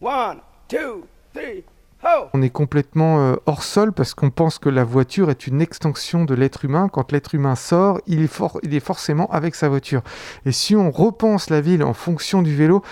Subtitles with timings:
[0.00, 1.64] One, two, three.
[2.34, 6.24] On est complètement euh, hors sol parce qu'on pense que la voiture est une extension
[6.24, 6.88] de l'être humain.
[6.92, 10.02] Quand l'être humain sort, il est, il est forcément avec sa voiture.
[10.44, 12.82] Et si on repense la ville en fonction du vélo,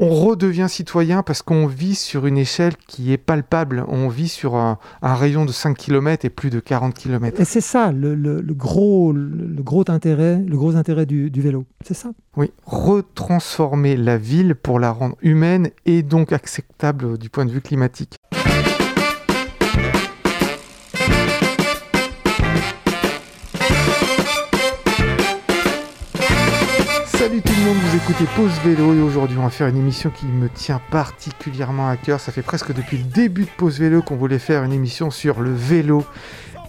[0.00, 3.84] on redevient citoyen parce qu'on vit sur une échelle qui est palpable.
[3.86, 7.38] On vit sur un, rayon de 5 km et plus de 40 km.
[7.38, 11.66] Et c'est ça le, gros, le, gros intérêt, le gros intérêt du, du vélo.
[11.84, 17.44] C'est ça Oui, retransformer la ville pour la rendre humaine et donc acceptable du point
[17.44, 18.19] de vue climatique.
[27.20, 30.08] Salut tout le monde, vous écoutez Pause Vélo et aujourd'hui on va faire une émission
[30.08, 32.18] qui me tient particulièrement à cœur.
[32.18, 35.42] Ça fait presque depuis le début de Pause Vélo qu'on voulait faire une émission sur
[35.42, 36.02] le vélo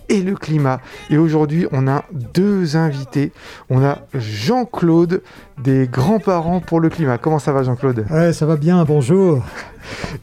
[0.10, 0.82] et le climat.
[1.10, 3.32] Et aujourd'hui on a deux invités.
[3.70, 5.24] On a Jean-Claude
[5.64, 7.18] des grands-parents pour le climat.
[7.18, 8.06] Comment ça va Jean-Claude?
[8.10, 9.46] Ouais, ça va bien, bonjour.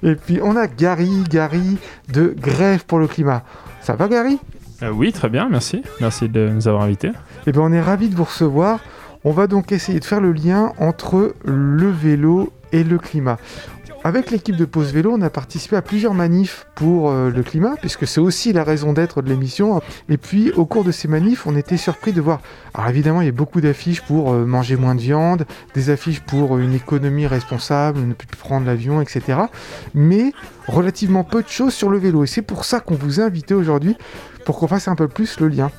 [0.02, 1.78] Et puis on a Gary, Gary
[2.12, 3.44] de Grève pour le climat.
[3.80, 4.38] Ça va Gary?
[4.82, 5.82] Euh, Oui, très bien, merci.
[6.02, 7.08] Merci de nous avoir invités.
[7.08, 7.12] Et
[7.46, 8.80] eh bien on est ravis de vous recevoir.
[9.24, 13.38] On va donc essayer de faire le lien entre le vélo et le climat.
[14.04, 17.74] Avec l'équipe de Pause Vélo, on a participé à plusieurs manifs pour euh, le climat,
[17.80, 19.80] puisque c'est aussi la raison d'être de l'émission.
[20.08, 22.40] Et puis, au cours de ces manifs, on était surpris de voir.
[22.74, 26.20] Alors, évidemment, il y a beaucoup d'affiches pour euh, manger moins de viande, des affiches
[26.20, 29.40] pour une économie responsable, ne plus prendre l'avion, etc.
[29.94, 30.32] Mais
[30.68, 32.22] relativement peu de choses sur le vélo.
[32.22, 33.96] Et c'est pour ça qu'on vous a invité aujourd'hui,
[34.44, 35.72] pour qu'on fasse un peu plus le lien.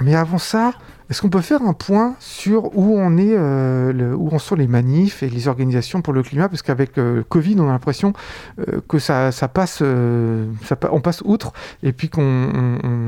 [0.00, 0.72] Mais avant ça,
[1.10, 4.66] est-ce qu'on peut faire un point sur où on est, euh, où en sont les
[4.66, 6.48] manifs et les organisations pour le climat?
[6.48, 8.12] Parce qu'avec euh, Covid, on a l'impression
[8.58, 12.48] euh, que ça, passe, on passe outre et puis qu'on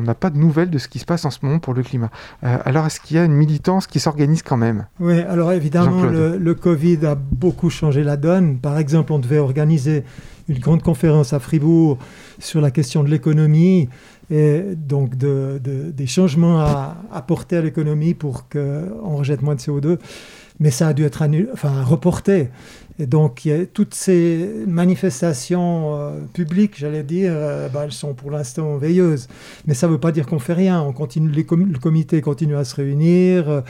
[0.04, 2.10] n'a pas de nouvelles de ce qui se passe en ce moment pour le climat.
[2.42, 4.86] alors, est-ce qu'il y a une militance qui s'organise quand même?
[5.00, 8.58] Oui, alors évidemment, le, le Covid a beaucoup changé la donne.
[8.58, 10.04] Par exemple, on devait organiser
[10.48, 11.98] une grande conférence à Fribourg
[12.38, 13.88] sur la question de l'économie
[14.30, 19.98] et donc de, des changements à apporter à l'économie pour qu'on rejette moins de CO2.
[20.60, 21.22] Mais ça a dû être
[21.52, 22.48] enfin, reporté.
[23.00, 28.76] Et donc, toutes ces manifestations euh, publiques, j'allais dire, euh, bah, elles sont pour l'instant
[28.76, 29.26] veilleuses.
[29.66, 30.80] Mais ça ne veut pas dire qu'on fait rien.
[30.80, 33.48] On continue, le comité continue à se réunir.
[33.48, 33.60] Euh,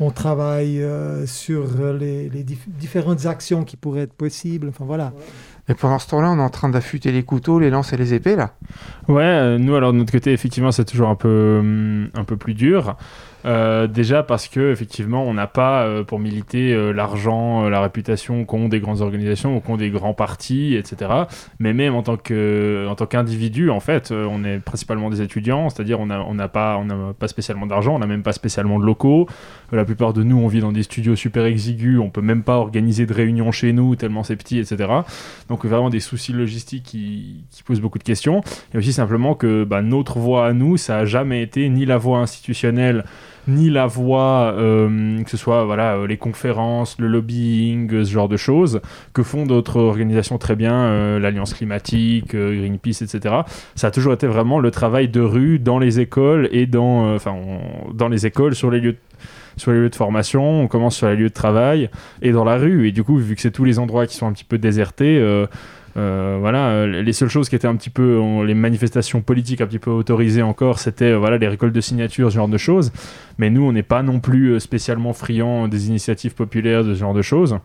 [0.00, 0.84] on travaille
[1.26, 2.28] sur les,
[2.66, 4.68] différentes actions qui pourraient être possibles.
[4.68, 5.12] Enfin, voilà.
[5.68, 8.14] Et pendant ce temps-là, on est en train d'affûter les couteaux, les lances et les
[8.14, 8.54] épées, là
[9.08, 12.54] Ouais, nous, alors de notre côté, effectivement, c'est toujours un peu, hum, un peu plus
[12.54, 12.96] dur.
[13.44, 18.44] Euh, déjà parce que effectivement, on n'a pas euh, pour militer euh, l'argent, la réputation
[18.44, 21.10] qu'ont des grandes organisations ou qu'ont des grands partis, etc.
[21.58, 26.00] Mais même en tant que tant qu'individu, en fait, on est principalement des étudiants, c'est-à-dire
[26.00, 29.26] on n'a pas on n'a pas spécialement d'argent, on n'a même pas spécialement de locaux.
[29.72, 32.56] la plupart de nous, on vit dans des studios super exigus, on peut même pas
[32.56, 34.88] organiser de réunions chez nous tellement c'est petit, etc.
[35.48, 38.42] Donc vraiment des soucis logistiques qui, qui, posent beaucoup de questions.
[38.74, 41.96] Et aussi simplement que bah, notre voix à nous, ça a jamais été ni la
[41.96, 43.04] voix institutionnelle
[43.48, 48.28] ni la voix, euh, que ce soit voilà, euh, les conférences, le lobbying, ce genre
[48.28, 48.80] de choses,
[49.12, 53.36] que font d'autres organisations très bien, euh, l'Alliance climatique, Greenpeace, etc.
[53.74, 57.16] Ça a toujours été vraiment le travail de rue dans les écoles et dans,
[57.92, 58.98] dans les écoles, sur les lieux de
[59.56, 62.56] sur les lieux de formation, on commence sur les lieux de travail et dans la
[62.56, 62.88] rue.
[62.88, 65.18] Et du coup, vu que c'est tous les endroits qui sont un petit peu désertés,
[65.18, 65.46] euh,
[65.94, 69.78] voilà, euh, les seules choses qui étaient un petit peu, les manifestations politiques un petit
[69.78, 72.92] peu autorisées encore, c'était euh, voilà les récoltes de signatures, ce genre de choses.
[73.38, 77.14] Mais nous, on n'est pas non plus spécialement friands des initiatives populaires, de ce genre
[77.14, 77.58] de choses.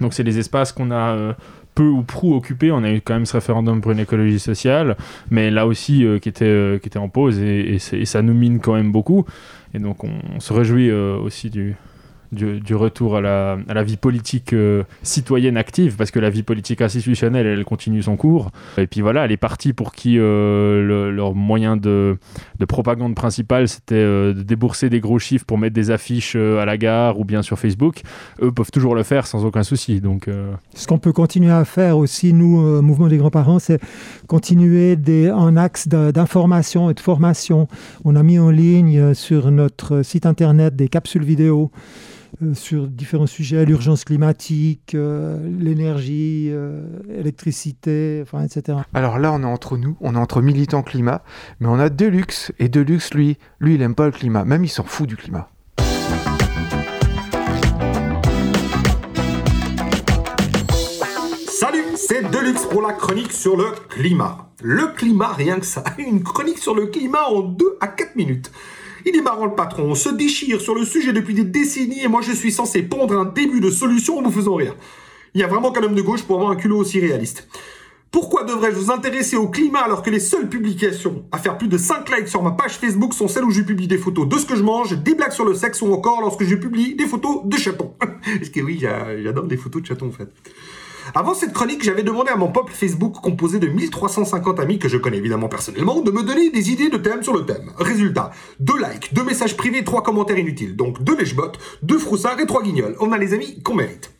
[0.00, 1.36] Donc c'est les espaces qu'on a
[1.74, 2.72] peu ou prou occupés.
[2.72, 4.96] On a eu quand même ce référendum pour une écologie sociale,
[5.30, 8.90] mais là aussi qui, était, qui était en pause et, ça nous mine quand même
[8.90, 9.26] beaucoup.
[9.74, 11.76] Et donc on se réjouit aussi du,
[12.32, 17.46] du, retour à la, vie politique euh, citoyenne active, parce que la vie politique institutionnelle,
[17.46, 18.50] elle, continue son cours.
[18.78, 22.16] Et puis voilà, les partis pour qui euh, leur moyen de,
[22.58, 26.64] de, propagande principal, c'était euh, de débourser des gros chiffres pour mettre des affiches à
[26.64, 28.00] la gare ou bien sur Facebook,
[28.40, 30.00] eux peuvent toujours le faire sans aucun souci.
[30.00, 30.28] Donc,
[30.74, 33.80] Ce qu'on peut continuer à faire aussi, nous, Mouvement des grands-parents, c'est
[34.26, 37.68] continuer des, un axe d'information et de formation.
[38.04, 41.70] On a mis en ligne sur notre site internet des capsules vidéo
[42.54, 46.52] sur différents sujets, l'urgence climatique, euh, l'énergie,
[47.08, 48.78] l'électricité, euh, enfin, etc.
[48.94, 51.22] Alors là, on est entre nous, on est entre militants climat,
[51.60, 54.68] mais on a Deluxe, et Deluxe, lui, lui, il aime pas le climat, même il
[54.68, 55.48] s'en fout du climat.
[61.48, 64.50] Salut, c'est Deluxe pour la chronique sur le climat.
[64.62, 65.84] Le climat, rien que ça.
[65.98, 68.50] Une chronique sur le climat en 2 à 4 minutes.
[69.04, 72.08] Il est marrant le patron, on se déchire sur le sujet depuis des décennies et
[72.08, 74.76] moi je suis censé pondre un début de solution en vous faisant rire.
[75.34, 77.48] Il y a vraiment qu'un homme de gauche pour avoir un culot aussi réaliste.
[78.10, 81.78] Pourquoi devrais-je vous intéresser au climat alors que les seules publications à faire plus de
[81.78, 84.44] 5 likes sur ma page Facebook sont celles où je publie des photos de ce
[84.44, 87.40] que je mange, des blagues sur le sexe ou encore lorsque je publie des photos
[87.46, 87.94] de chatons?
[88.00, 90.28] Parce que oui, j'adore des photos de chatons en fait.
[91.14, 94.96] Avant cette chronique, j'avais demandé à mon peuple Facebook composé de 1350 amis que je
[94.96, 97.72] connais évidemment personnellement de me donner des idées de thèmes sur le thème.
[97.78, 100.76] Résultat, deux likes, deux messages privés, trois commentaires inutiles.
[100.76, 101.34] Donc deux lèche
[101.82, 102.96] deux froussards et trois guignols.
[103.00, 104.12] On a les amis qu'on mérite.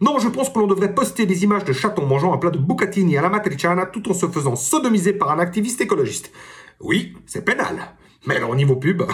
[0.00, 2.58] Non, je pense que l'on devrait poster des images de chatons mangeant un plat de
[2.58, 6.32] bucatini à la matriciana tout en se faisant sodomiser par un activiste écologiste.
[6.80, 7.94] Oui, c'est pénal.
[8.26, 9.02] Mais alors, au niveau pub...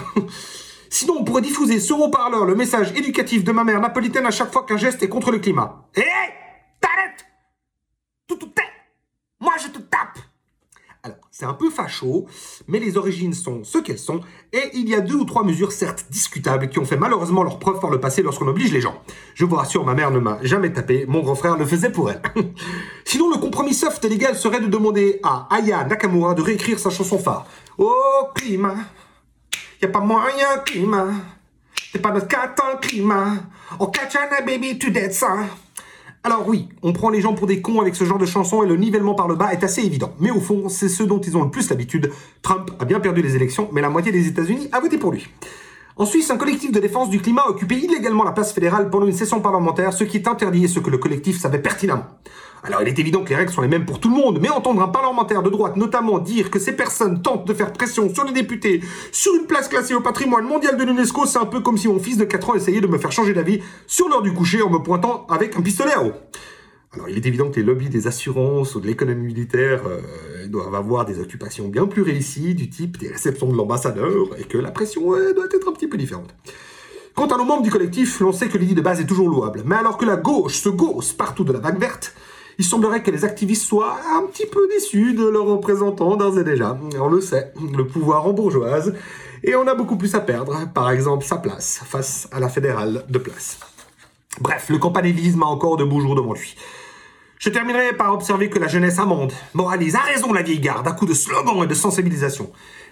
[0.93, 4.51] Sinon, on pourrait diffuser sur haut-parleur le message éducatif de ma mère napolitaine à chaque
[4.51, 5.87] fois qu'un geste est contre le climat.
[5.95, 6.03] Hé
[6.81, 7.25] T'arrêtes
[8.27, 8.51] Tout, tout,
[9.39, 10.19] Moi, je te tape
[11.03, 12.27] alors, c'est un peu facho,
[12.67, 14.21] mais les origines sont ce qu'elles sont,
[14.53, 17.57] et il y a deux ou trois mesures certes discutables qui ont fait malheureusement leur
[17.57, 19.01] preuve par le passé lorsqu'on oblige les gens.
[19.33, 22.11] Je vous rassure, ma mère ne m'a jamais tapé, mon grand frère le faisait pour
[22.11, 22.21] elle.
[23.05, 26.91] Sinon, le compromis soft et légal serait de demander à Aya Nakamura de réécrire sa
[26.91, 27.47] chanson phare.
[27.79, 28.75] Oh climat,
[29.81, 31.07] y a pas moyen climat,
[31.91, 33.33] t'es pas notre catin climat,
[33.79, 35.37] oh Kachana baby tu dead ça.
[36.23, 38.67] Alors oui, on prend les gens pour des cons avec ce genre de chanson et
[38.67, 40.13] le nivellement par le bas est assez évident.
[40.19, 42.11] Mais au fond, c'est ce dont ils ont le plus l'habitude.
[42.43, 45.27] Trump a bien perdu les élections, mais la moitié des États-Unis a voté pour lui.
[45.97, 49.07] En Suisse, un collectif de défense du climat a occupé illégalement la place fédérale pendant
[49.07, 52.05] une session parlementaire, ce qui est interdit et ce que le collectif savait pertinemment.
[52.63, 54.49] Alors il est évident que les règles sont les mêmes pour tout le monde, mais
[54.49, 58.23] entendre un parlementaire de droite notamment dire que ces personnes tentent de faire pression sur
[58.23, 58.81] les députés
[59.11, 61.99] sur une place classée au patrimoine mondial de l'UNESCO, c'est un peu comme si mon
[61.99, 64.69] fils de 4 ans essayait de me faire changer d'avis sur l'heure du coucher en
[64.69, 66.11] me pointant avec un pistolet à eau.
[66.93, 70.75] Alors il est évident que les lobbies des assurances ou de l'économie militaire euh, doivent
[70.75, 74.71] avoir des occupations bien plus réussies du type des réceptions de l'ambassadeur et que la
[74.71, 76.35] pression doit être un petit peu différente.
[77.15, 79.63] Quant à nos membres du collectif, l'on sait que l'idée de base est toujours louable,
[79.65, 82.13] mais alors que la gauche se gausse partout de la vague verte,
[82.57, 86.43] il semblerait que les activistes soient un petit peu déçus de leurs représentants d'ores et
[86.43, 86.77] déjà.
[86.99, 88.93] On le sait, le pouvoir en bourgeoise,
[89.43, 93.05] et on a beaucoup plus à perdre, par exemple sa place face à la fédérale
[93.09, 93.59] de place.
[94.39, 96.55] Bref, le campanilisme a encore de beaux jours devant lui.
[97.39, 100.91] Je terminerai par observer que la jeunesse amende, moralise, a raison la vieille garde, à
[100.91, 102.51] coup de slogans et de sensibilisation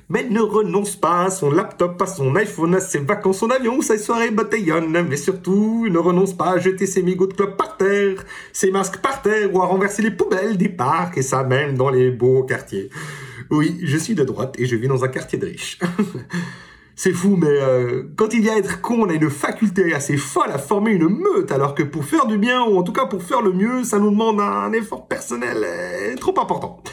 [0.09, 3.81] mais ne renonce pas à son laptop, à son iPhone, à ses vacances, son avion,
[3.81, 7.77] sa soirée bataillonne, mais surtout ne renonce pas à jeter ses mégots de club par
[7.77, 11.77] terre, ses masques par terre ou à renverser les poubelles des parcs et ça même
[11.77, 12.89] dans les beaux quartiers.
[13.51, 15.79] Oui, je suis de droite et je vis dans un quartier de riches.
[16.95, 19.94] C'est fou, mais euh, quand il y a à être con, on a une faculté
[19.94, 22.91] assez folle à former une meute, alors que pour faire du bien, ou en tout
[22.91, 26.83] cas pour faire le mieux, ça nous demande un effort personnel euh, trop important.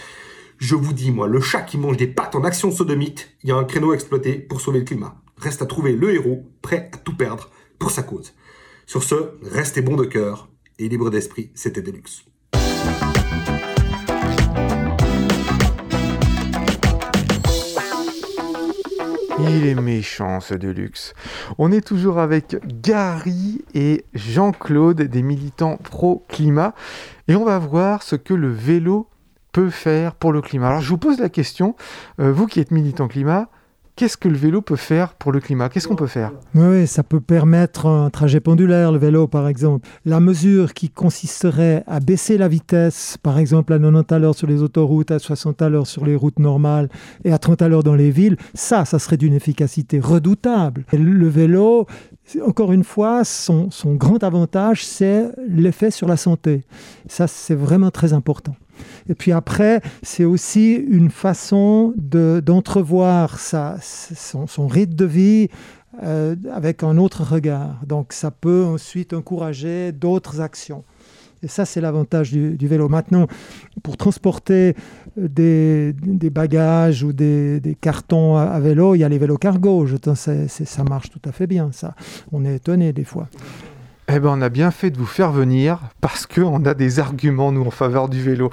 [0.59, 3.53] Je vous dis, moi, le chat qui mange des pattes en action sodomite, il y
[3.53, 5.21] a un créneau exploité pour sauver le climat.
[5.37, 8.33] Reste à trouver le héros, prêt à tout perdre pour sa cause.
[8.87, 10.49] Sur ce, restez bon de cœur
[10.79, 12.25] et libre d'esprit, c'était Deluxe.
[19.39, 21.13] Il est méchant ce Deluxe.
[21.59, 26.75] On est toujours avec Gary et Jean-Claude, des militants pro-climat,
[27.29, 29.11] et on va voir ce que le vélo
[29.57, 31.77] peut faire pour le climat Alors je vous pose la question,
[32.21, 33.49] euh, vous qui êtes militant climat,
[33.97, 35.71] qu'est-ce que le vélo peut faire pour le climat?
[35.71, 36.33] Qu'est-ce qu'on peut faire?
[36.55, 39.89] Oui, ça peut permettre un trajet pendulaire, le vélo par exemple.
[40.05, 44.47] La mesure qui consisterait à baisser la vitesse, par exemple à 90 à l'heure sur
[44.47, 46.91] les autoroutes, à 60 à l'heure sur les routes normales
[47.25, 50.85] et à 30 à l'heure dans les villes, ça, ça serait d'une efficacité redoutable.
[50.93, 51.87] le vélo,
[52.47, 56.65] encore une fois, son grand avantage, c'est l'effet sur la santé.
[57.09, 58.55] Ça, c'est vraiment très important.
[59.09, 65.49] Et puis après, c'est aussi une façon d'entrevoir son, son, rythme de vie
[66.03, 67.81] euh, avec un autre regard.
[67.87, 70.85] Donc ça peut ensuite encourager d'autres actions.
[71.43, 72.89] Et ça, c'est l'avantage du, vélo.
[72.89, 73.27] Maintenant,
[73.83, 74.75] pour transporter
[75.17, 75.95] des,
[76.33, 79.87] bagages ou des, cartons à, vélo, il y a les vélos cargo.
[80.15, 81.95] Ça marche tout à fait bien, ça.
[82.33, 83.29] On est étonné des fois.
[84.09, 87.51] Eh ben, on a bien fait de vous faire venir parce qu'on a des arguments,
[87.51, 88.51] nous, en faveur du vélo.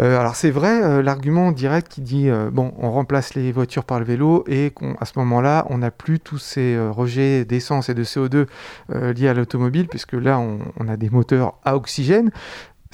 [0.00, 3.84] Euh, alors, c'est vrai, euh, l'argument direct qui dit euh, bon, on remplace les voitures
[3.84, 7.94] par le vélo et qu'à ce moment-là, on n'a plus tous ces rejets d'essence et
[7.94, 8.46] de CO2
[8.88, 12.32] liés à l'automobile, puisque là, on, on, a des moteurs à oxygène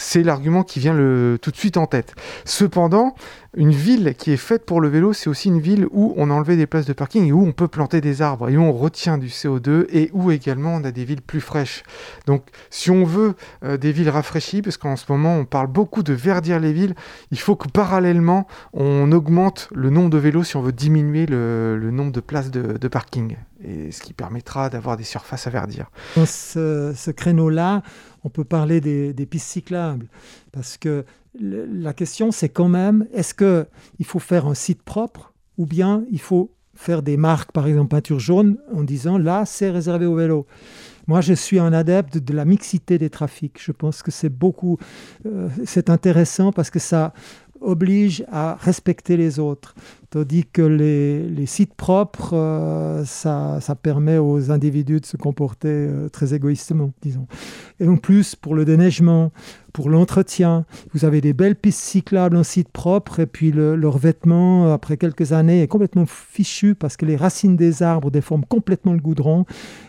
[0.03, 0.95] c'est l'argument qui vient
[1.41, 2.15] tout de suite en tête.
[2.45, 3.15] Cependant,
[3.55, 6.35] une ville qui est faite pour le vélo, c'est aussi une ville où on a
[6.35, 8.73] enlevé des places de parking et où on peut planter des arbres et où on
[8.73, 11.83] retient du CO2 et où également on a des villes plus fraîches.
[12.27, 16.03] Donc si on veut euh, des villes rafraîchies, parce qu'en ce moment on parle beaucoup
[16.03, 16.95] de verdir les villes,
[17.31, 21.91] il faut que parallèlement on augmente le nombre de vélos si on veut diminuer le,
[21.93, 23.37] nombre de places de, parking.
[23.65, 25.91] Et ce qui permettra d'avoir des surfaces à verdir.
[26.17, 27.83] Dans ce créneau-là,
[28.25, 30.07] on peut parler des, pistes cyclables.
[30.53, 31.05] Parce que
[31.39, 36.21] la question, c'est quand même, est-ce qu'il faut faire un site propre ou bien il
[36.21, 40.47] faut faire des marques, par exemple peinture jaune, en disant là, c'est réservé au vélo.
[41.07, 43.61] Moi, je suis un adepte de la mixité des trafics.
[43.61, 44.79] Je pense que c'est beaucoup,
[45.27, 47.13] euh, c'est intéressant parce que ça
[47.63, 49.75] oblige à respecter les autres.
[50.11, 56.35] Tandis que les, sites propres, euh, ça, permet aux individus de se comporter euh, très
[56.35, 57.27] égoïstement, disons.
[57.81, 59.33] Et en plus, pour le déneigement,
[59.73, 64.75] pour l'entretien, vous avez des belles pistes cyclables en site propre, et puis leur vêtement,
[64.75, 69.01] après quelques années, est complètement fichu parce que les racines des arbres déforment complètement le
[69.01, 69.47] goudron,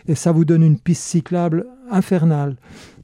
[0.08, 2.56] et ça vous donne une piste cyclable infernale.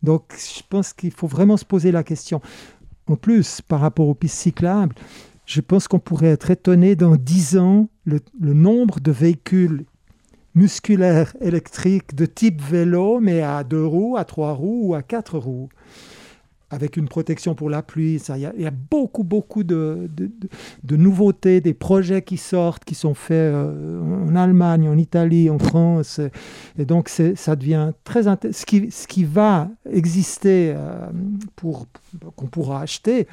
[0.03, 2.41] Donc, je pense qu'il faut vraiment se poser la question.
[3.11, 4.95] En plus, par rapport aux pistes cyclables,
[5.45, 9.85] je pense qu'on pourrait être étonné dans 10 ans le, nombre de véhicules
[10.55, 15.39] musculaires électriques de type vélo, mais à deux roues, à trois roues ou à quatre
[15.39, 15.71] roues
[16.71, 18.23] avec une protection pour la pluie.
[18.29, 20.09] Il y, a beaucoup, beaucoup de,
[20.83, 25.59] de, nouveautés, des projets qui sortent, qui sont faits euh, en Allemagne, en Italie, en
[25.59, 26.21] France.
[26.79, 28.61] Et donc, ça devient très intéressant.
[28.61, 31.09] Ce qui, ce qui va exister euh,
[31.57, 31.87] pour
[32.37, 33.27] qu'on pourra acheter,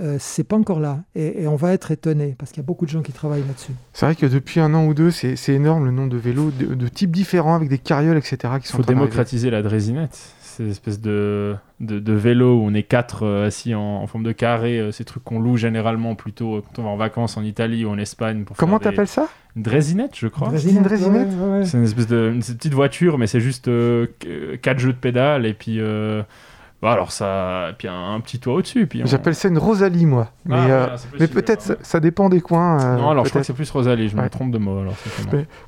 [0.00, 1.02] euh, c'est pas encore là.
[1.14, 3.72] Et, on va être étonné parce qu'il y a beaucoup de gens qui travaillent là-dessus.
[3.92, 6.88] C'est vrai que depuis un an ou deux, c'est énorme le nombre de vélos de,
[6.88, 8.54] types différents avec des carrioles, etc.
[8.56, 13.46] Il faut démocratiser la drésinette ces espèces de, de, vélos où on est quatre euh,
[13.46, 16.84] assis en, forme de carré, euh, ces trucs qu'on loue généralement plutôt euh, quand on
[16.84, 18.44] va en vacances en Italie ou en Espagne.
[18.44, 19.28] Pour Comment t'appelles ça?
[19.56, 20.48] Une drésinette, je crois.
[20.48, 21.28] Une drésinette
[21.64, 23.70] C'est une espèce de une petite voiture, mais c'est juste
[24.62, 25.80] quatre jeux de pédales et puis
[26.82, 28.86] bah, alors ça, puis un, petit toit au-dessus.
[28.86, 32.80] Puis J'appelle ça une Rosalie moi, mais, ah, euh, mais peut-être ça, dépend des coins.
[32.80, 34.80] Euh, non, alors je crois que c'est plus Rosalie, je me trompe de mot.
[34.80, 34.94] Alors,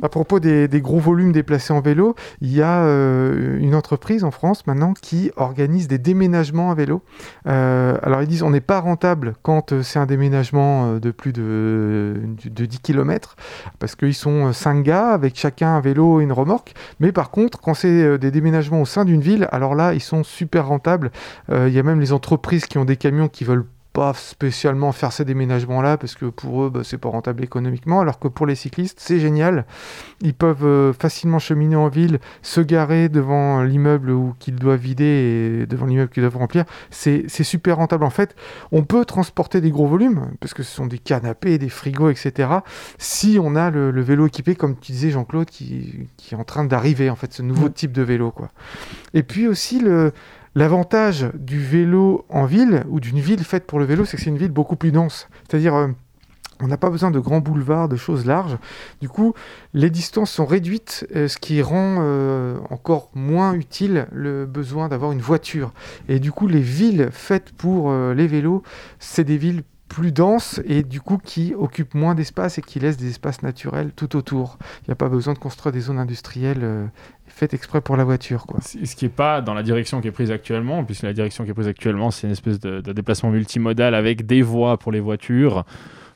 [0.02, 4.24] à propos des, des, gros volumes déplacés en vélo, il y a euh, une entreprise
[4.24, 7.02] en France maintenant qui organise des déménagements à vélo.
[7.44, 12.64] alors ils disent on n'est pas rentable quand c'est un déménagement de plus de, de
[12.64, 13.36] 10 km,
[13.78, 17.60] parce qu'ils sont 5 gars avec chacun un vélo et une remorque, mais par contre
[17.60, 21.01] quand c'est des déménagements au sein d'une ville, alors là ils sont super rentables
[21.50, 24.92] euh, il y a même les entreprises qui ont des camions qui veulent pas spécialement
[24.92, 28.46] faire ces déménagements-là parce que pour eux, bah, c'est pas rentable économiquement, alors que pour
[28.46, 29.66] les cyclistes, c'est génial.
[30.22, 35.66] Ils peuvent euh, facilement cheminer en ville, se garer devant l'immeuble qu'ils doivent vider et
[35.66, 36.64] devant l'immeuble qu'ils doivent remplir.
[36.90, 38.04] C'est super rentable.
[38.04, 38.34] En fait,
[38.70, 42.48] on peut transporter des gros volumes parce que ce sont des canapés, des frigos, etc.
[42.98, 46.64] Si on a le, vélo équipé, comme tu disais Jean-Claude, qui, qui, est en train
[46.64, 48.30] d'arriver, en fait, ce nouveau type de vélo.
[48.30, 48.50] Quoi.
[49.14, 50.12] Et puis aussi le
[50.54, 54.28] L'avantage du vélo en ville, ou d'une ville faite pour le vélo, c'est que c'est
[54.28, 55.28] une ville beaucoup plus dense.
[55.48, 55.88] C'est-à-dire, euh,
[56.60, 58.58] on n'a pas besoin de grands boulevards, de choses larges.
[59.00, 59.32] Du coup,
[59.72, 65.12] les distances sont réduites, euh, ce qui rend euh, encore moins utile le besoin d'avoir
[65.12, 65.72] une voiture.
[66.10, 68.62] Et du coup, les villes faites pour les vélos,
[68.98, 72.96] c'est des villes plus denses et du coup qui occupent moins d'espace et qui laissent
[72.96, 74.56] des espaces naturels tout autour.
[74.80, 76.88] Il n'y a pas besoin de construire des zones industrielles
[77.26, 78.46] fait exprès pour la voiture.
[78.46, 78.60] Quoi.
[78.60, 81.50] Ce qui n'est pas dans la direction qui est prise actuellement, puisque la direction qui
[81.50, 85.64] est prise actuellement, c'est une espèce de déplacement multimodal avec des voies pour les voitures.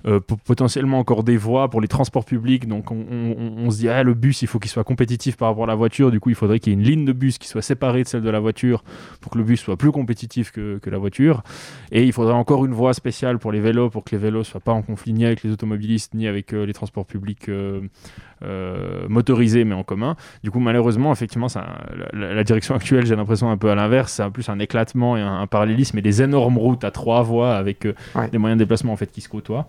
[0.09, 2.69] Euh, potentiellement encore des voies pour les transports publics.
[2.69, 5.67] Donc on, se dit, ah, le bus, il faut qu'il soit compétitif par rapport à
[5.67, 6.13] la voiture.
[6.13, 8.09] Du coup, il faudrait qu'il y ait une ligne de bus qui soit séparée de
[8.09, 8.85] celle de la voiture
[9.21, 11.43] pour que le bus soit plus compétitif que, que la voiture.
[11.91, 14.45] Et il faudrait encore une voie spéciale pour les vélos, pour que les vélos ne
[14.45, 17.49] soient pas en conflit ni avec les automobilistes, ni avec euh, les transports publics.
[17.49, 20.15] Euh, motorisés mais en commun.
[20.45, 21.79] Du coup, malheureusement, effectivement, ça,
[22.13, 25.47] la, direction actuelle, j'ai l'impression un peu à l'inverse, c'est plus un éclatement et un,
[25.47, 27.89] parallélisme et des énormes routes à trois voies avec
[28.31, 29.67] des moyens de déplacement en fait qui se côtoient.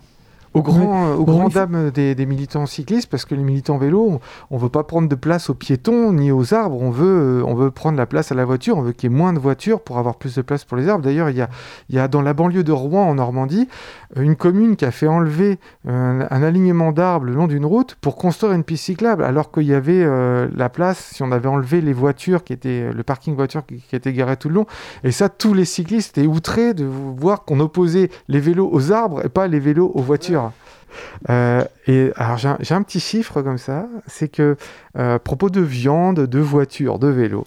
[0.54, 4.60] Au grand, au grand dam des, militants cyclistes, parce que les militants vélos, on ne
[4.60, 7.96] veut pas prendre de place aux piétons ni aux arbres, on veut, on veut prendre
[7.98, 10.16] la place à la voiture, on veut qu'il y ait moins de voitures pour avoir
[10.16, 11.04] plus de place pour les arbres.
[11.04, 11.48] D'ailleurs, il y a,
[11.90, 13.68] y a dans la banlieue de Rouen, en Normandie,
[14.16, 18.52] une commune qui a fait enlever un, alignement d'arbres le long d'une route pour construire
[18.52, 21.92] une piste cyclable, alors qu'il y avait euh, la place, si on avait enlevé les
[21.92, 24.66] voitures, qui étaient, le parking voiture qui, qui était garé tout le long.
[25.04, 29.24] Et ça, tous les cyclistes étaient outrés de voir qu'on opposait les vélos aux arbres
[29.24, 30.37] et pas les vélos aux voitures.
[31.30, 34.56] Euh, et alors j'ai un, petit chiffre comme ça, c'est que
[34.96, 37.46] euh, à propos de viande, de voitures, de vélos,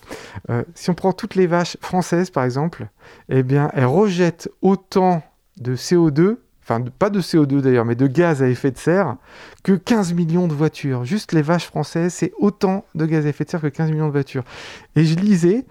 [0.49, 2.87] euh, si on prend toutes les vaches françaises par exemple,
[3.29, 5.23] eh bien elles rejettent autant
[5.57, 9.15] de CO2, enfin pas de CO2 d'ailleurs, mais de gaz à effet de serre,
[9.63, 11.05] que 15 millions de voitures.
[11.05, 14.07] Juste les vaches françaises, c'est autant de gaz à effet de serre que 15 millions
[14.07, 14.43] de voitures.
[14.95, 15.65] Et je lisais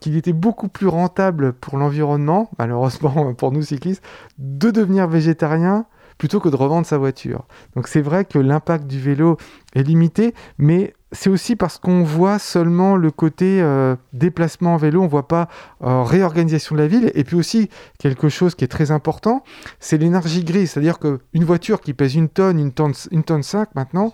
[0.00, 4.02] qu'il était beaucoup plus rentable pour l'environnement, malheureusement pour nous cyclistes,
[4.38, 5.84] de devenir végétarien
[6.20, 7.46] plutôt que de revendre sa voiture.
[7.74, 9.38] Donc c'est vrai que l'impact du vélo
[9.74, 15.00] est limité, mais c'est aussi parce qu'on voit seulement le côté euh, déplacement en vélo,
[15.00, 15.48] on ne voit pas
[15.82, 17.10] euh, réorganisation de la ville.
[17.14, 19.42] Et puis aussi, quelque chose qui est très important,
[19.78, 20.72] c'est l'énergie grise.
[20.72, 24.12] C'est-à-dire qu'une voiture qui pèse une tonne, une tonne, une tonne 5 maintenant,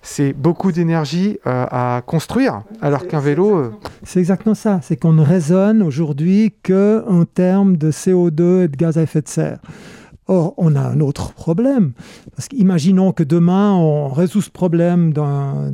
[0.00, 3.72] c'est beaucoup d'énergie euh, à construire, alors qu'un vélo...
[4.02, 8.96] C'est exactement ça, c'est qu'on ne raisonne aujourd'hui qu'en termes de CO2 et de gaz
[8.96, 9.58] à effet de serre.
[10.26, 11.92] Or, on a un autre problème.
[12.34, 15.72] Parce qu'imaginons que demain, on résout ce problème d'un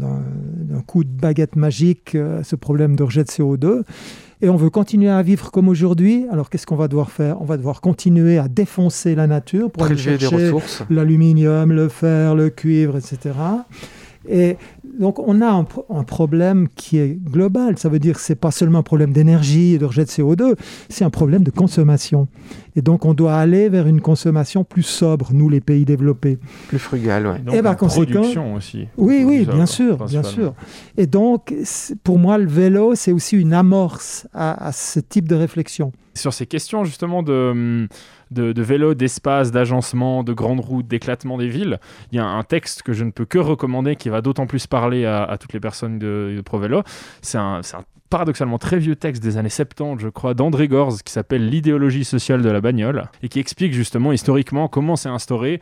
[0.87, 3.83] coup de baguette magique, euh, ce problème de rejet de CO2,
[4.43, 6.27] et on veut continuer à vivre comme aujourd'hui.
[6.33, 7.41] Alors, qu'est-ce qu'on va devoir faire?
[7.43, 10.53] On va devoir continuer à défoncer la nature pour aller chercher
[10.89, 13.35] l'aluminium, le fer, le cuivre, etc.
[14.29, 14.57] Et
[14.99, 17.79] donc, on a un, problème qui est global.
[17.79, 20.11] Ça veut dire que ce n'est pas seulement un problème d'énergie et de rejet de
[20.11, 20.57] CO2,
[20.89, 22.29] c'est un problème de consommation.
[22.77, 26.39] Et donc, on doit aller vers une consommation plus sobre, nous, les pays développés.
[26.69, 27.57] Plus frugale, oui.
[27.57, 28.23] Et, par conséquent.
[28.57, 28.87] aussi.
[28.97, 30.55] Oui, oui, bien sûr, bien sûr.
[30.97, 31.55] Et donc,
[32.05, 35.93] pour moi, le vélo, c'est aussi une amorce à ce type de réflexion.
[36.15, 37.89] Sur ces questions, justement, de
[38.31, 41.81] de, vélo, d'espace, d'agencement, de grandes routes, d'éclatement des villes.
[42.13, 44.67] Il y a un texte que je ne peux que recommander qui va d'autant plus
[44.67, 46.83] parler à, toutes les personnes de, de ProVélo.
[47.23, 47.63] C'est un,
[48.11, 52.43] paradoxalement très vieux texte des années 70, je crois, d'André Gorz qui s'appelle L'idéologie sociale
[52.43, 55.61] de la bagnole et qui explique justement historiquement comment s'est instauré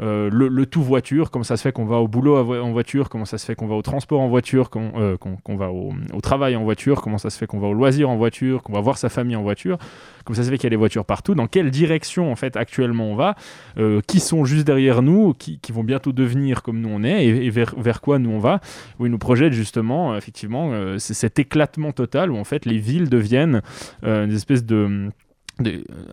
[0.00, 3.24] euh, le, tout voiture, comment ça se fait qu'on va au boulot en voiture, comment
[3.24, 5.16] ça se fait qu'on va au transport en voiture, qu'on euh,
[5.48, 8.62] va au, travail en voiture, comment ça se fait qu'on va au loisir en voiture,
[8.62, 9.78] qu'on va voir sa famille en voiture,
[10.24, 12.56] comment ça se fait qu'il y a des voitures partout, dans quelle direction en fait
[12.56, 13.34] actuellement on va,
[13.78, 17.50] euh, qui sont juste derrière nous, qui, vont bientôt devenir comme nous on est, et,
[17.50, 18.60] vers, quoi nous on va,
[18.98, 23.62] où ils nous projettent justement effectivement cet éclatement total où en fait les villes deviennent
[24.02, 25.10] une espèce de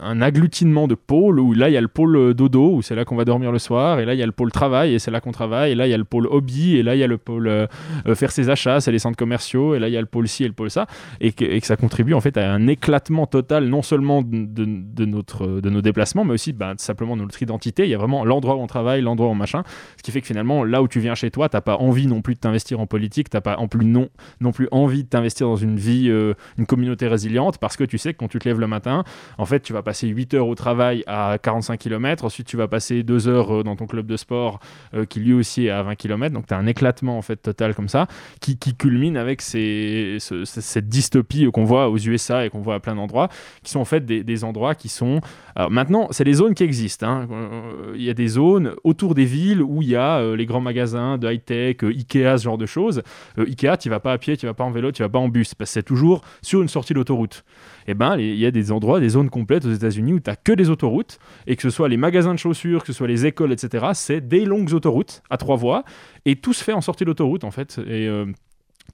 [0.02, 2.96] un agglutinement de pôles où là il y a le pôle euh, dodo où c'est
[2.96, 5.00] là qu'on va dormir le soir et là il y a le pôle travail et
[5.00, 7.00] c'est là qu'on travaille et là il y a le pôle hobby et là il
[7.00, 7.68] y a le pôle euh,
[8.08, 10.28] euh, faire ses achats c'est les centres commerciaux et là il y a le pôle
[10.28, 10.88] ci et le pôle ça
[11.22, 15.70] et que, ça contribue en fait à un éclatement total non seulement de, notre, de
[15.70, 17.84] nos déplacements mais aussi bah, simplement de notre identité.
[17.84, 19.64] Il y a vraiment l'endroit où on travaille l'endroit où on machin
[19.98, 22.22] ce qui fait que finalement là où tu viens chez toi t'as pas envie non
[22.22, 24.10] plus de t'investir en politique t'as pas en plus non
[24.52, 26.10] plus envie de t'investir dans une vie
[26.58, 29.04] une communauté résiliente parce que tu sais que quand tu te lèves le matin
[29.38, 32.68] en fait, tu vas passer 8 heures au travail à 45 km, ensuite tu vas
[32.68, 34.60] passer 2 heures euh, dans ton club de sport
[34.94, 37.38] euh, qui lui aussi est à 20 km, donc tu as un éclatement en fait
[37.38, 38.08] total comme ça,
[38.42, 43.30] qui, culmine avec cette dystopie qu'on voit aux USA et qu'on voit à plein d'endroits,
[43.64, 45.22] qui sont en fait des, endroits qui sont...
[45.70, 47.08] Maintenant, c'est les zones qui existent.
[47.08, 47.28] Hein.
[47.32, 50.62] Euh, il y a des zones autour des villes où il y a les grands
[50.62, 53.02] magasins de high-tech, Ikea, ce genre de choses.
[53.38, 55.30] Ikea, tu vas pas à pied, tu vas pas en vélo, tu vas pas en
[55.30, 57.44] bus, parce que c'est toujours sur une sortie d'autoroute
[57.88, 60.36] eh ben, il y a des endroits, des zones complètes aux États-Unis où tu n'as
[60.36, 63.26] que des autoroutes, et que ce soit les magasins de chaussures, que ce soit les
[63.26, 65.84] écoles, etc., c'est des longues autoroutes à trois voies,
[66.26, 67.80] et tout se fait en sortie d'autoroute, en fait.
[67.88, 68.08] Et.
[68.08, 68.26] Euh,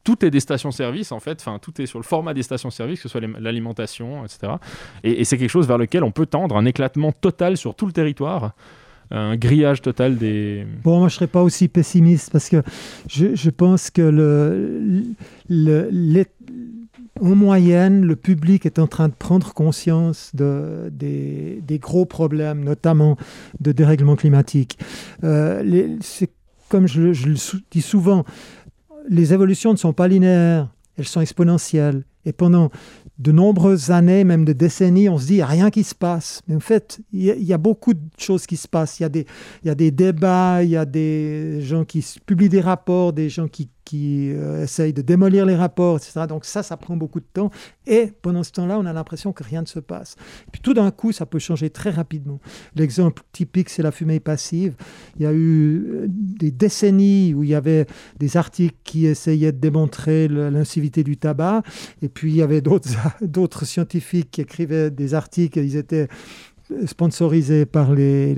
[0.03, 3.09] tout est des stations-service en fait, enfin tout est sur le format des stations-service, que
[3.09, 4.53] ce soit l'alimentation, etc.
[5.03, 7.91] Et, c'est quelque chose vers lequel on peut tendre un éclatement total sur tout le
[7.91, 8.53] territoire
[9.13, 10.65] un grillage total des...
[10.83, 12.63] Bon, moi, je serais pas aussi pessimiste parce que
[13.09, 15.03] je, je pense que le,
[15.49, 16.23] le,
[17.21, 23.17] en moyenne, le public est en train de prendre conscience de, des, gros problèmes, notamment
[23.59, 24.79] de dérèglement climatique.
[25.23, 25.97] Euh,
[26.69, 28.25] comme je, le dis souvent,
[29.07, 32.03] les évolutions ne sont pas linéaires, elles sont exponentielles.
[32.23, 32.69] Et pendant
[33.17, 35.95] de nombreuses années, même de décennies, on se dit, il n'y a rien qui se
[35.95, 36.41] passe.
[36.47, 38.99] Mais en fait, il y, a beaucoup de choses qui se passent.
[38.99, 43.11] Il y, y a des débats, il y a des gens qui publient des rapports,
[43.11, 46.21] des gens qui qui euh, essayent de démolir les rapports, etc.
[46.25, 47.51] Donc ça, ça prend beaucoup de temps.
[47.85, 50.15] Et pendant ce temps-là, on a l'impression que rien ne se passe.
[50.49, 52.39] puis tout d'un coup, ça peut changer très rapidement.
[52.73, 54.75] L'exemple typique, c'est la fumée passive.
[55.17, 57.85] Il y a eu euh, des décennies où il y avait
[58.17, 61.61] des articles qui essayaient de démontrer l'incivité du tabac.
[62.01, 66.07] Et puis, il y avait d'autres scientifiques qui écrivaient des articles, ils étaient
[66.85, 68.35] sponsorisé par les,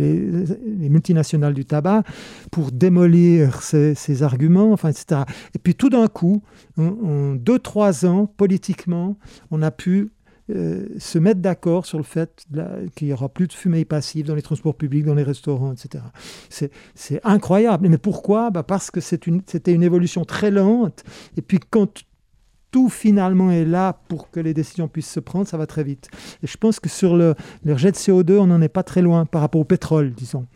[0.89, 2.03] multinationales du tabac
[2.51, 5.21] pour démolir ces, arguments, enfin, etc.
[5.55, 6.43] Et puis tout d'un coup,
[6.77, 9.17] en, deux, trois ans, politiquement,
[9.51, 10.11] on a pu
[10.49, 12.45] euh, se mettre d'accord sur le fait
[12.95, 16.03] qu'il n'y aura plus de fumée passive dans les transports publics, dans les restaurants, etc.
[16.49, 17.87] C'est incroyable.
[17.87, 18.49] Mais pourquoi?
[18.51, 21.03] Bah Parce que c'était une, une évolution très lente.
[21.37, 22.03] Et puis quand
[22.73, 26.09] tout finalement est là pour que les décisions puissent se prendre, ça va très vite.
[26.41, 29.03] Et je pense que sur le, le rejet de CO2, on n'en est pas très
[29.03, 30.47] loin par rapport au pétrole, disons.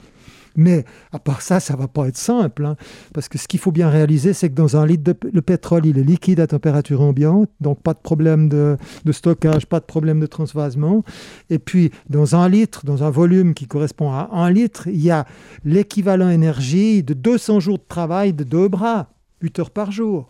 [0.55, 2.75] Mais à part ça, ça va pas être simple, hein,
[3.13, 5.85] parce que ce qu'il faut bien réaliser, c'est que dans un litre de le pétrole,
[5.85, 8.75] il est liquide à température ambiante, donc pas de problème de,
[9.05, 11.03] de stockage, pas de problème de transvasement.
[11.51, 15.11] Et puis, dans un litre, dans un volume qui correspond à un litre, il y
[15.11, 15.27] a
[15.63, 19.09] l'équivalent énergie de 200 jours de travail de deux bras.
[19.41, 20.27] 8 heures par jour,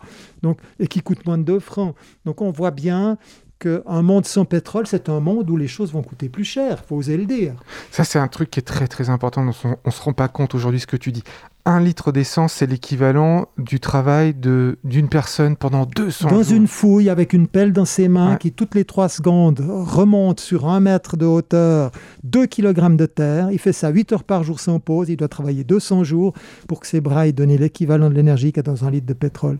[0.78, 1.94] et qui coûte moins de 2 francs.
[2.24, 3.18] Donc on voit bien
[3.58, 6.96] qu'un monde sans pétrole, c'est un monde où les choses vont coûter plus cher, faut
[6.96, 7.54] oser le dire.
[7.90, 9.46] Ça, c'est un truc qui est très très important, on
[9.86, 11.22] ne se rend pas compte aujourd'hui ce que tu dis.
[11.64, 16.56] Un litre d'essence, c'est l'équivalent du travail d'une personne pendant 200 Dans jours.
[16.56, 20.66] une fouille, avec une pelle dans ses mains, qui toutes les 3 secondes remonte sur
[20.66, 21.90] un mètre de hauteur,
[22.24, 23.50] 2 kg de terre.
[23.50, 25.10] Il fait ça 8 heures par jour sans pause.
[25.10, 26.32] Il doit travailler 200 jours
[26.68, 29.06] pour que ses bras aient donné l'équivalent de l'énergie qu'il y a dans un litre
[29.06, 29.58] de pétrole.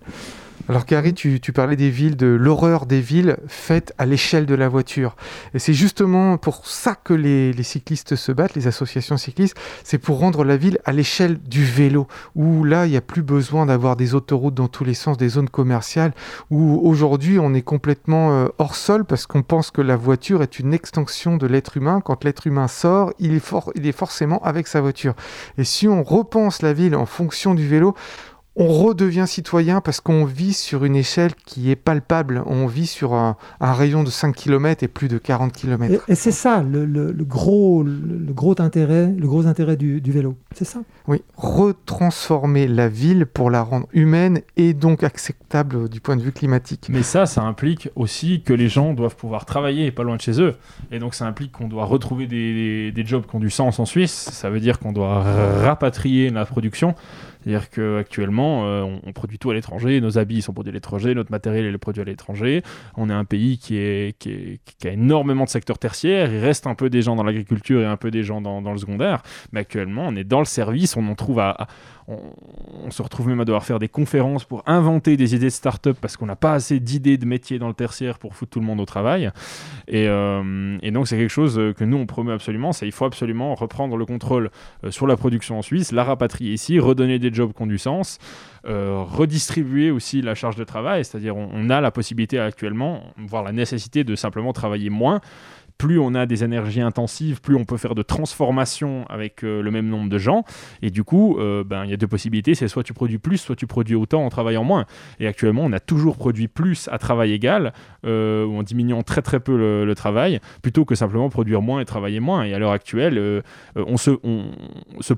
[0.69, 4.69] Alors Gary, tu, parlais des villes, de l'horreur des villes faites à l'échelle de la
[4.69, 5.17] voiture.
[5.55, 10.19] Et c'est justement pour ça que les, cyclistes se battent, les associations cyclistes, c'est pour
[10.19, 13.97] rendre la ville à l'échelle du vélo, où là, il n'y a plus besoin d'avoir
[13.97, 16.13] des autoroutes dans tous les sens, des zones commerciales,
[16.51, 20.59] où aujourd'hui, on est complètement euh, hors sol parce qu'on pense que la voiture est
[20.59, 22.03] une extension de l'être humain.
[22.05, 25.15] Quand l'être humain sort, il est forcément avec sa voiture.
[25.57, 27.95] Et si on repense la ville en fonction du vélo,
[28.59, 32.43] on redevient citoyen parce qu'on vit sur une échelle qui est palpable.
[32.47, 36.03] On vit sur un, rayon de 5 km et plus de 40 km.
[36.09, 40.37] Et, c'est ça le, gros, le, gros intérêt, le gros intérêt du, vélo.
[40.55, 46.17] C'est ça Oui, retransformer la ville pour la rendre humaine et donc acceptable du point
[46.17, 46.89] de vue climatique.
[46.91, 50.41] Mais ça, ça implique aussi que les gens doivent pouvoir travailler pas loin de chez
[50.41, 50.57] eux.
[50.91, 53.87] Et donc ça implique qu'on doit retrouver des, des jobs qui ont du sens en
[53.87, 54.31] Suisse.
[54.33, 55.23] Ça veut dire qu'on doit
[55.63, 56.97] rapatrier la production.
[57.49, 61.31] C'est-à-dire qu'actuellement, euh, on, produit tout à l'étranger, nos habits sont produits à l'étranger, notre
[61.31, 62.63] matériel est produit à l'étranger.
[62.95, 66.31] On est un pays qui, a énormément de secteurs tertiaires.
[66.31, 68.77] Il reste un peu des gens dans l'agriculture et un peu des gens dans, le
[68.77, 69.23] secondaire.
[69.53, 71.69] Mais actuellement, on est dans le service, on en trouve à
[72.09, 75.99] on, se retrouve même à devoir faire des conférences pour inventer des idées de start-up
[76.01, 78.67] parce qu'on n'a pas assez d'idées de métiers dans le tertiaire pour foutre tout le
[78.67, 79.31] monde au travail.
[79.89, 83.55] Et, euh, donc c'est quelque chose que nous on promeut absolument, c'est il faut absolument
[83.55, 84.51] reprendre le contrôle
[84.85, 87.79] euh, sur la production en Suisse, la rapatrier ici, redonner des jobs qui ont du
[87.79, 88.19] sens,
[88.67, 93.53] euh, redistribuer aussi la charge de travail, c'est-à-dire on, a la possibilité actuellement, voire la
[93.53, 95.21] nécessité de simplement travailler moins
[95.79, 99.71] plus on a des énergies intensives, plus on peut faire de transformations avec euh, le
[99.71, 100.45] même nombre de gens.
[100.83, 103.39] Et du coup, euh, ben, il y a deux possibilités, c'est soit tu produis plus,
[103.39, 104.87] soit tu produis autant en travaillant moins.
[105.21, 107.73] Et actuellement, on a toujours produit plus à travail égal,
[108.05, 111.85] euh, ou en diminuant très très peu le, travail, plutôt que simplement produire moins et
[111.85, 112.45] travailler moins.
[112.45, 113.43] Et à l'heure actuelle,
[113.75, 114.51] on, se, on,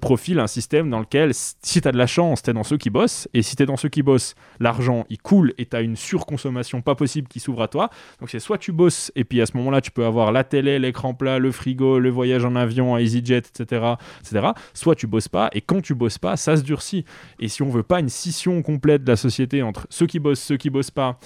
[0.01, 2.79] profile un système dans lequel, si tu as de la chance, tu es dans ceux
[2.79, 5.77] qui bossent, et si tu es dans ceux qui bossent, l'argent, il coule, et tu
[5.77, 7.91] as une surconsommation pas possible qui s'ouvre à toi.
[8.21, 10.79] Donc c'est soit tu bosses, et puis à ce moment-là, tu peux avoir la télé,
[10.79, 14.49] l'écran plat, le frigo, le voyage en avion, à EasyJet, etc., etc.
[14.75, 17.05] Soit tu bosses pas, et quand tu bosses pas, ça se durcit.
[17.39, 20.41] Et si on veut pas une scission complète de la société entre ceux qui bossent,
[20.41, 21.19] ceux qui bossent pas,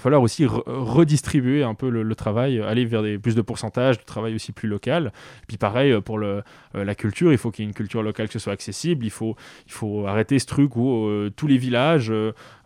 [0.00, 4.04] va falloir aussi redistribuer un peu le, travail, aller vers des, plus de pourcentage de
[4.04, 5.12] travail aussi plus local.
[5.46, 6.42] Puis pareil, euh, pour le,
[6.74, 9.04] euh, la culture, il faut qu'il y ait une culture locale qui soit accessible.
[9.04, 9.36] Il faut,
[9.66, 12.12] il faut arrêter ce truc où euh, tous les villages,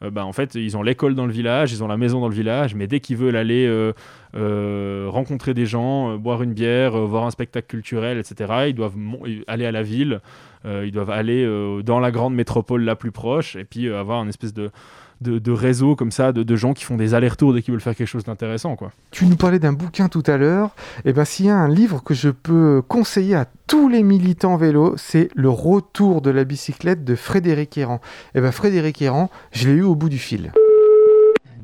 [0.01, 2.35] bah, en fait, ils ont l'école dans le village, ils ont la maison dans le
[2.35, 3.93] village, mais dès qu'ils veulent aller
[4.35, 8.97] rencontrer des gens, boire une bière, voir un spectacle culturel, etc., ils doivent
[9.47, 10.21] aller à la ville,
[10.65, 11.47] ils doivent aller
[11.83, 14.71] dans la grande métropole la plus proche, et puis avoir une espèce de
[15.31, 18.09] de, réseaux comme ça, de, gens qui font des allers-retours dès qu'ils veulent faire quelque
[18.09, 18.77] chose d'intéressant.
[18.77, 18.93] quoi.
[19.11, 20.75] Tu nous parlais d'un bouquin tout à l'heure.
[21.05, 24.03] Et eh ben s'il y a un livre que je peux conseiller à tous les
[24.03, 28.01] militants vélo, c'est Le retour de la bicyclette de Frédéric Errand.
[28.35, 30.53] Et eh ben Frédéric Errand, je l'ai eu au bout du fil.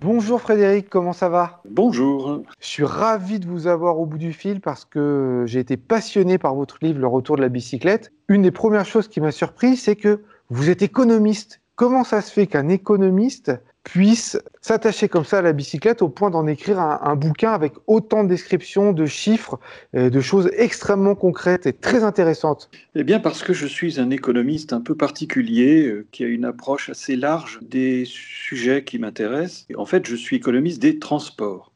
[0.01, 1.61] Bonjour Frédéric, comment ça va?
[1.69, 2.43] Bonjour.
[2.59, 6.39] Je suis ravi de vous avoir au bout du fil parce que j'ai été passionné
[6.39, 8.11] par votre livre Le retour de la bicyclette.
[8.29, 12.31] Une des premières choses qui m'a surpris, c'est que vous êtes économiste Comment ça se
[12.31, 13.53] fait qu'un économiste
[13.85, 18.23] puisse s'attacher comme ça à la bicyclette au point d'en écrire un, bouquin avec autant
[18.23, 19.59] de descriptions, de chiffres,
[19.95, 22.69] de choses extrêmement concrètes et très intéressantes?
[22.95, 26.45] Eh bien parce que je suis un économiste un peu particulier euh, qui a une
[26.45, 29.67] approche assez large des sujets qui m'intéressent.
[29.75, 31.73] En fait, je suis économiste des transports.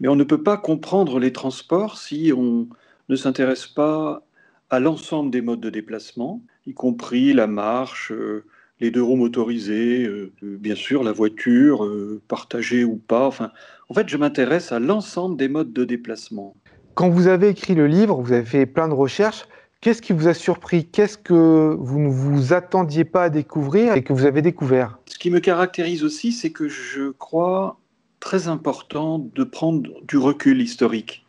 [0.00, 2.66] Mais on ne peut pas comprendre les transports si on
[3.08, 4.26] ne s'intéresse pas
[4.70, 8.44] à l'ensemble des modes de déplacement, y compris la marche, euh,
[8.80, 13.26] les deux roues motorisées, euh, bien sûr, la voiture, euh, partagée ou pas.
[13.26, 13.50] Enfin,
[13.88, 16.54] en fait, je m'intéresse à l'ensemble des modes de déplacement.
[16.94, 19.46] Quand vous avez écrit le livre, vous avez fait plein de recherches.
[19.80, 20.86] Qu'est-ce qui vous a surpris?
[20.86, 24.98] Qu'est-ce que vous ne vous attendiez pas à découvrir et que vous avez découvert?
[25.06, 27.78] Ce qui me caractérise aussi, c'est que je crois
[28.20, 31.24] très important de prendre du recul historique,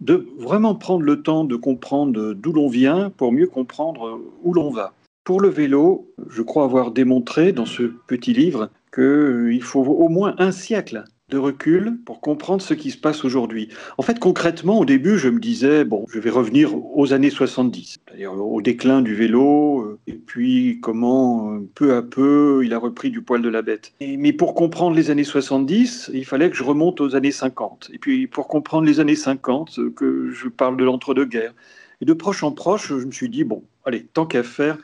[0.00, 4.70] de vraiment prendre le temps de comprendre d'où l'on vient pour mieux comprendre où l'on
[4.70, 4.94] va.
[5.24, 10.34] Pour le vélo, je crois avoir démontré dans ce petit livre qu'il faut au moins
[10.38, 13.68] un siècle de recul pour comprendre ce qui se passe aujourd'hui.
[13.98, 18.00] En fait, concrètement, au début, je me disais, bon, je vais revenir aux années 70,
[18.04, 22.78] c'est-à-dire au déclin du vélo, euh, et puis comment, euh, peu à peu, il a
[22.78, 23.92] repris du poil de la bête.
[24.00, 27.90] mais pour comprendre les années 70, il fallait que je remonte aux années 50.
[27.94, 31.54] Et puis, pour comprendre les années 50, euh, que je parle de l'entre-deux-guerres.
[32.00, 34.76] Et de proche en proche, je me suis dit, bon, allez, tant qu'à faire,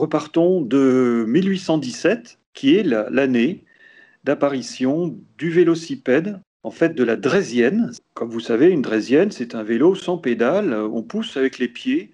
[0.00, 3.64] repartons de 1817, qui est l'année
[4.24, 7.92] d'apparition du vélocipède, en fait de la draisienne.
[8.14, 12.10] Comme vous savez, une draisienne, c'est un vélo sans pédale, on pousse avec les pieds.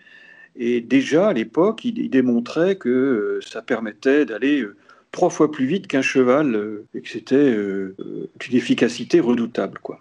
[0.56, 4.76] Et déjà à l'époque, il, démontrait que euh, ça permettait d'aller euh,
[5.12, 9.78] trois fois plus vite qu'un cheval euh, et que c'était d'une efficacité redoutable.
[9.82, 10.00] Quoi.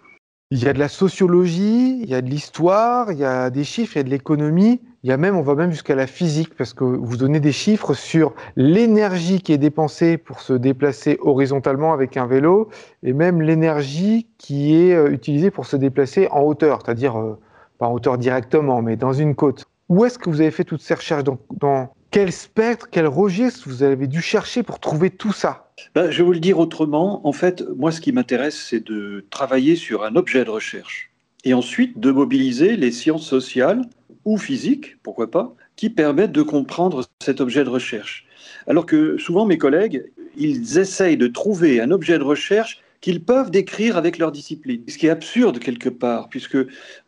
[0.50, 3.64] Il y a de la sociologie, il y a de l'histoire, il y a des
[3.64, 4.80] chiffres, il y a de l'économie.
[5.06, 7.52] Il y a même, on va même jusqu'à la physique, parce que vous donnez des
[7.52, 12.70] chiffres sur l'énergie qui est dépensée pour se déplacer horizontalement avec un vélo,
[13.04, 17.38] et même l'énergie qui est euh, utilisée pour se déplacer en hauteur, c'est-à-dire euh,
[17.78, 19.64] pas en hauteur directement, mais dans une côte.
[19.88, 21.22] Où est-ce que vous avez fait toutes ces recherches?
[21.22, 25.70] Dans, dans quel spectre, quel registre vous avez dû chercher pour trouver tout ça?
[25.94, 27.24] Ben, Je vais vous le dire autrement.
[27.24, 31.12] En fait, moi, ce qui m'intéresse, c'est de travailler sur un objet de recherche
[31.44, 33.82] et ensuite de mobiliser les sciences sociales
[34.26, 38.26] ou physiques, pourquoi pas, qui permettent de comprendre cet objet de recherche.
[38.66, 40.04] Alors que souvent mes collègues,
[40.36, 44.82] ils essayent de trouver un objet de recherche qu'ils peuvent décrire avec leur discipline.
[44.88, 46.58] Ce qui est absurde quelque part, puisque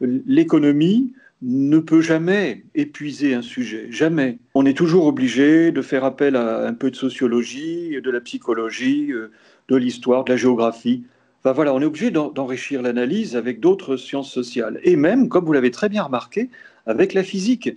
[0.00, 4.38] l'économie ne peut jamais épuiser un sujet, jamais.
[4.54, 9.12] On est toujours obligé de faire appel à un peu de sociologie, de la psychologie,
[9.12, 9.30] euh,
[9.68, 11.04] de l'histoire, de la géographie
[11.52, 14.80] voilà, on est obligé d'enrichir l'analyse avec d'autres sciences sociales.
[14.82, 16.50] Et même, comme vous l'avez très bien remarqué,
[16.88, 17.70] avec la physique.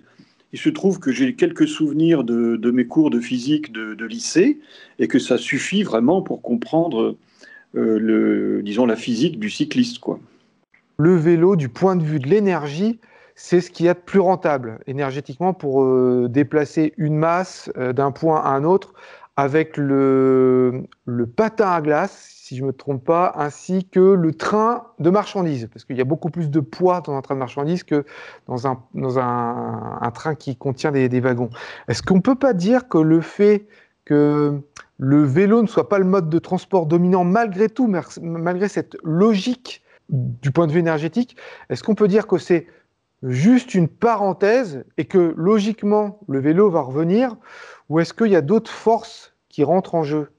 [0.54, 4.60] Il se trouve que j'ai quelques souvenirs de, mes cours de physique de, lycée
[4.98, 7.16] et que ça suffit vraiment pour comprendre,
[7.76, 10.00] euh, le, disons, la physique du cycliste.
[10.00, 10.20] Quoi.
[10.98, 13.00] Le vélo, du point de vue de l'énergie,
[13.36, 17.94] c'est ce qu'il y a de plus rentable énergétiquement pour euh, déplacer une masse euh,
[17.94, 18.94] d'un point à un autre
[19.38, 24.34] avec le, le patin à glace, si je ne me trompe pas, ainsi que le
[24.34, 27.40] train de marchandises, parce qu'il y a beaucoup plus de poids dans un train de
[27.40, 28.04] marchandises que
[28.46, 31.50] dans un, dans un, train qui contient des, wagons.
[31.88, 33.68] Est-ce qu'on ne peut pas dire que le fait
[34.04, 34.60] que
[34.98, 37.88] le vélo ne soit pas le mode de transport dominant, malgré tout,
[38.22, 41.38] malgré cette logique du point de vue énergétique,
[41.70, 42.68] est-ce qu'on peut dire que c'est
[43.24, 47.38] juste une parenthèse et que logiquement le vélo va revenir,
[47.88, 50.32] ou est-ce qu'il y a d'autres forces qui rentrent en jeu?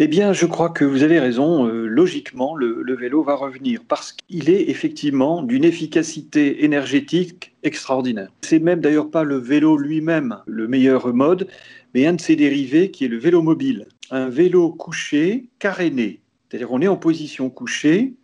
[0.00, 1.66] Eh bien, je crois que vous avez raison.
[1.66, 8.30] Euh, logiquement, le, vélo va revenir parce qu'il est effectivement d'une efficacité énergétique extraordinaire.
[8.42, 11.48] C'est même d'ailleurs pas le vélo lui-même le meilleur mode,
[11.94, 13.86] mais un de ses dérivés qui est le vélo mobile.
[14.12, 16.20] Un vélo couché, caréné.
[16.48, 18.14] C'est-à-dire on est en position couchée,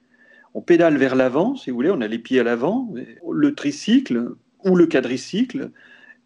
[0.54, 2.88] on pédale vers l'avant, si vous voulez, on a les pieds à l'avant.
[3.28, 4.30] Le tricycle
[4.64, 5.70] ou le quadricycle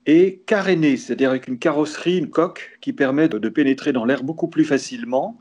[0.09, 4.49] et caréné, c'est-à-dire avec une carrosserie, une coque qui permet de, pénétrer dans l'air beaucoup
[4.49, 5.39] plus facilement,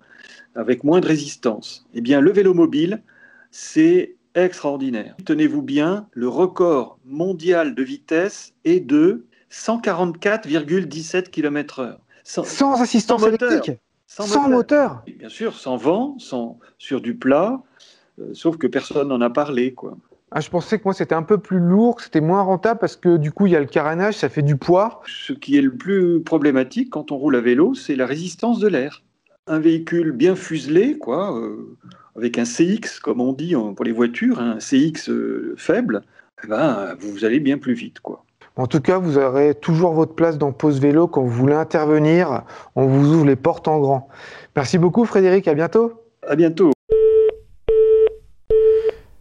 [0.56, 1.88] avec moins de résistance.
[1.93, 3.01] Eh bien, le vélo mobile,
[3.49, 5.15] c'est extraordinaire.
[5.23, 11.95] Tenez-vous bien, le record mondial de vitesse est de 144,17 km/h.
[12.25, 13.71] Sans, assistance électrique
[14.06, 15.01] Sans, moteur.
[15.17, 17.63] Bien sûr, sans vent, sans, sur du plat,
[18.19, 19.73] euh, sauf que personne n'en a parlé.
[19.73, 19.97] quoi.
[20.31, 22.97] Ah, je pensais que moi c'était un peu plus lourd, que c'était moins rentable parce
[22.97, 25.01] que du coup il y a le carénage, ça fait du poids.
[25.05, 28.67] Ce qui est le plus problématique quand on roule à vélo, c'est la résistance de
[28.67, 29.03] l'air.
[29.47, 31.77] Un véhicule bien fuselé, quoi, euh,
[32.17, 36.01] avec un CX comme on dit pour les voitures, un CX euh, faible,
[36.43, 38.25] eh ben, vous allez bien plus vite, quoi.
[38.57, 42.41] En tout cas, vous aurez toujours votre place dans Pause Vélo quand vous voulez intervenir.
[42.75, 44.09] On vous ouvre les portes en grand.
[44.55, 45.93] Merci beaucoup Frédéric, à bientôt.
[46.27, 46.71] À bientôt.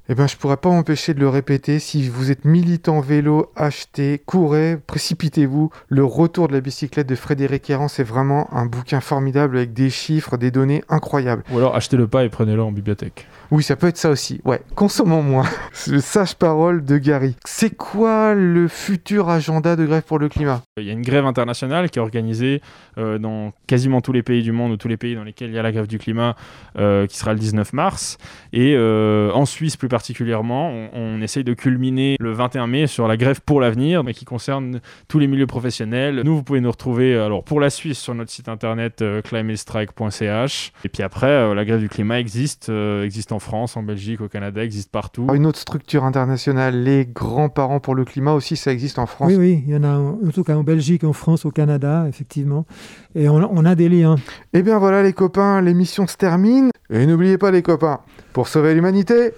[0.09, 1.81] Eh ben, je pourrais pas m'empêcher de le répéter.
[1.81, 5.71] Si vous êtes militant vélo, achetez, courez, précipitez-vous.
[5.89, 9.91] Le retour de la bicyclette de Frédéric Errand, c'est vraiment un bouquin formidable avec des
[9.91, 11.43] chiffres, des données incroyables.
[11.51, 13.27] Ou alors achetez-le pas et prenez-le en bibliothèque.
[13.51, 14.41] Oui, ça peut être ça aussi.
[14.45, 15.47] Ouais, consommons moins.
[15.89, 17.35] le sage-parole de Gary.
[17.45, 20.63] C'est quoi le futur agenda de grève pour le climat?
[20.77, 22.63] Il y a une grève internationale qui est organisée
[22.99, 25.55] euh, dans quasiment tous les pays du monde ou tous les pays dans lesquels il
[25.55, 26.37] y a la grève du climat,
[26.79, 28.19] euh, qui sera le 19 mars.
[28.53, 33.09] Et euh, en Suisse, plus particulièrement, particulièrement, on, essaye de culminer le 21 mai sur
[33.09, 36.21] la grève pour l'avenir, mais qui concerne tous les milieux professionnels.
[36.23, 40.73] Nous, vous pouvez nous retrouver alors pour la Suisse sur notre site internet climatestrike.ch.
[40.85, 42.69] Et puis après, la grève du climat existe,
[43.03, 45.27] existe en France, en Belgique, au Canada, existe partout.
[45.33, 49.33] Une autre structure internationale, les grands-parents pour le climat aussi, ça existe en France.
[49.33, 52.05] Oui, oui, il y en a en, tout cas en Belgique, en France, au Canada,
[52.07, 52.67] effectivement.
[53.15, 54.17] Et on, on a des liens.
[54.53, 56.71] Eh bien voilà les copains, l'émission se termine.
[56.91, 58.01] Et n'oubliez pas les copains,
[58.33, 59.33] pour sauver l'humanité,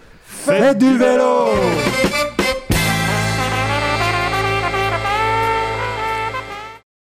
[0.45, 1.49] Faites du vélo.